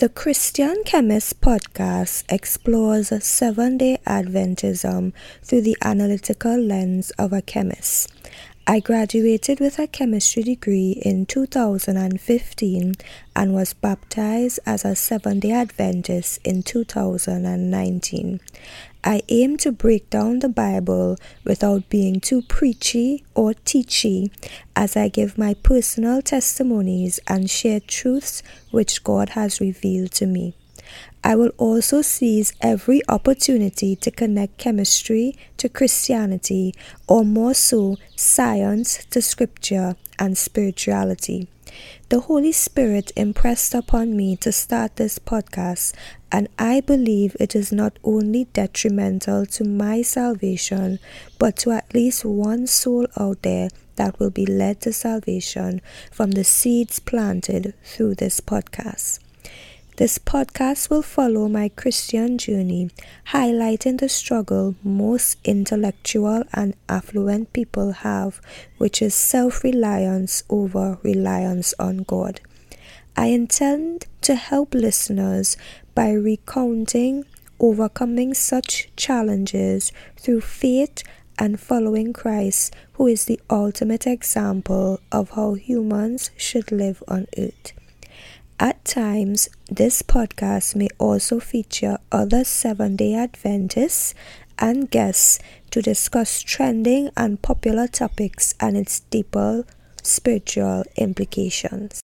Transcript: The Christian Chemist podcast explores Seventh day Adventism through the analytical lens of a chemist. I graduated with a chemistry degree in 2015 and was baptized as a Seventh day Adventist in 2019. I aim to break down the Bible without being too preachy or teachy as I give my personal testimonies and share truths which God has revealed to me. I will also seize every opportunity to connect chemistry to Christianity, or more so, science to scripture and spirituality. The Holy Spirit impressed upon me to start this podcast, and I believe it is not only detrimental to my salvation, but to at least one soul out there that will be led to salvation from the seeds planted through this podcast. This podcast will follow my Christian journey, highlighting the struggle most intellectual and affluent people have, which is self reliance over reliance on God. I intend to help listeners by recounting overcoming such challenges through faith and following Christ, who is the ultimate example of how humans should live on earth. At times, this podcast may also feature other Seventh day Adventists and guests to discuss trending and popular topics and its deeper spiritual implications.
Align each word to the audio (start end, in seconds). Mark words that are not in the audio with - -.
The 0.00 0.08
Christian 0.08 0.82
Chemist 0.86 1.42
podcast 1.42 2.24
explores 2.30 3.12
Seventh 3.22 3.80
day 3.80 3.98
Adventism 4.06 5.12
through 5.42 5.60
the 5.60 5.76
analytical 5.82 6.56
lens 6.56 7.10
of 7.18 7.34
a 7.34 7.42
chemist. 7.42 8.19
I 8.66 8.78
graduated 8.78 9.58
with 9.58 9.78
a 9.78 9.86
chemistry 9.86 10.42
degree 10.42 10.92
in 10.92 11.26
2015 11.26 12.94
and 13.34 13.54
was 13.54 13.72
baptized 13.72 14.60
as 14.64 14.84
a 14.84 14.94
Seventh 14.94 15.42
day 15.42 15.50
Adventist 15.50 16.38
in 16.44 16.62
2019. 16.62 18.40
I 19.02 19.22
aim 19.28 19.56
to 19.58 19.72
break 19.72 20.10
down 20.10 20.38
the 20.38 20.48
Bible 20.48 21.16
without 21.42 21.88
being 21.88 22.20
too 22.20 22.42
preachy 22.42 23.24
or 23.34 23.54
teachy 23.54 24.30
as 24.76 24.96
I 24.96 25.08
give 25.08 25.38
my 25.38 25.54
personal 25.54 26.20
testimonies 26.22 27.18
and 27.26 27.50
share 27.50 27.80
truths 27.80 28.42
which 28.70 29.02
God 29.02 29.30
has 29.30 29.60
revealed 29.60 30.12
to 30.12 30.26
me. 30.26 30.54
I 31.22 31.36
will 31.36 31.52
also 31.58 32.02
seize 32.02 32.52
every 32.60 33.02
opportunity 33.08 33.94
to 33.96 34.10
connect 34.10 34.58
chemistry 34.58 35.36
to 35.58 35.68
Christianity, 35.68 36.74
or 37.06 37.24
more 37.24 37.54
so, 37.54 37.96
science 38.16 39.04
to 39.10 39.20
scripture 39.20 39.96
and 40.18 40.38
spirituality. 40.38 41.48
The 42.08 42.20
Holy 42.20 42.52
Spirit 42.52 43.12
impressed 43.14 43.74
upon 43.74 44.16
me 44.16 44.34
to 44.36 44.50
start 44.50 44.96
this 44.96 45.18
podcast, 45.18 45.92
and 46.32 46.48
I 46.58 46.80
believe 46.80 47.36
it 47.38 47.54
is 47.54 47.70
not 47.70 47.98
only 48.02 48.46
detrimental 48.52 49.46
to 49.46 49.64
my 49.64 50.02
salvation, 50.02 50.98
but 51.38 51.56
to 51.58 51.70
at 51.70 51.94
least 51.94 52.24
one 52.24 52.66
soul 52.66 53.06
out 53.16 53.42
there 53.42 53.68
that 53.96 54.18
will 54.18 54.30
be 54.30 54.46
led 54.46 54.80
to 54.80 54.92
salvation 54.92 55.80
from 56.10 56.32
the 56.32 56.44
seeds 56.44 56.98
planted 56.98 57.74
through 57.84 58.16
this 58.16 58.40
podcast. 58.40 59.20
This 60.00 60.16
podcast 60.16 60.88
will 60.88 61.02
follow 61.02 61.46
my 61.46 61.68
Christian 61.68 62.38
journey, 62.38 62.88
highlighting 63.34 64.00
the 64.00 64.08
struggle 64.08 64.74
most 64.82 65.36
intellectual 65.44 66.42
and 66.54 66.74
affluent 66.88 67.52
people 67.52 67.92
have, 67.92 68.40
which 68.78 69.02
is 69.02 69.14
self 69.14 69.62
reliance 69.62 70.42
over 70.48 70.96
reliance 71.02 71.74
on 71.78 71.98
God. 71.98 72.40
I 73.14 73.26
intend 73.26 74.06
to 74.22 74.36
help 74.36 74.72
listeners 74.72 75.58
by 75.94 76.12
recounting 76.12 77.26
overcoming 77.58 78.32
such 78.32 78.88
challenges 78.96 79.92
through 80.16 80.40
faith 80.40 81.02
and 81.38 81.60
following 81.60 82.14
Christ, 82.14 82.74
who 82.94 83.06
is 83.06 83.26
the 83.26 83.38
ultimate 83.50 84.06
example 84.06 84.98
of 85.12 85.32
how 85.32 85.52
humans 85.52 86.30
should 86.38 86.72
live 86.72 87.02
on 87.06 87.26
earth. 87.36 87.74
At 88.62 88.84
times, 88.84 89.48
this 89.70 90.02
podcast 90.02 90.76
may 90.76 90.88
also 90.98 91.40
feature 91.40 91.96
other 92.12 92.44
Seventh 92.44 92.98
day 92.98 93.14
Adventists 93.14 94.12
and 94.58 94.90
guests 94.90 95.38
to 95.70 95.80
discuss 95.80 96.42
trending 96.42 97.08
and 97.16 97.40
popular 97.40 97.88
topics 97.88 98.54
and 98.60 98.76
its 98.76 99.00
deeper 99.00 99.64
spiritual 100.02 100.84
implications. 100.96 102.02